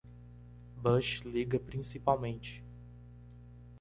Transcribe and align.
Bush 0.81 1.21
liga 1.23 1.59
principalmente. 1.59 2.63